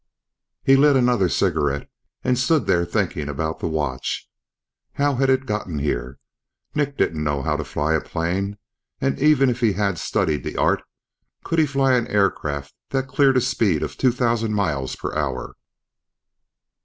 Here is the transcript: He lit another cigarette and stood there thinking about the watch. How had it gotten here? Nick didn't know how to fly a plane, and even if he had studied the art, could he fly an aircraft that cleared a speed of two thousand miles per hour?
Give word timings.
He 0.63 0.75
lit 0.75 0.95
another 0.95 1.29
cigarette 1.29 1.87
and 2.23 2.35
stood 2.35 2.65
there 2.65 2.85
thinking 2.85 3.29
about 3.29 3.59
the 3.59 3.67
watch. 3.67 4.27
How 4.93 5.13
had 5.13 5.29
it 5.29 5.45
gotten 5.45 5.77
here? 5.77 6.17
Nick 6.73 6.97
didn't 6.97 7.23
know 7.23 7.43
how 7.43 7.55
to 7.55 7.63
fly 7.63 7.93
a 7.93 8.01
plane, 8.01 8.57
and 8.99 9.19
even 9.19 9.47
if 9.47 9.59
he 9.59 9.73
had 9.73 9.99
studied 9.99 10.43
the 10.43 10.57
art, 10.57 10.81
could 11.43 11.59
he 11.59 11.67
fly 11.67 11.93
an 11.93 12.07
aircraft 12.07 12.73
that 12.89 13.07
cleared 13.09 13.37
a 13.37 13.41
speed 13.41 13.83
of 13.83 13.95
two 13.95 14.11
thousand 14.11 14.55
miles 14.55 14.95
per 14.95 15.13
hour? 15.13 15.55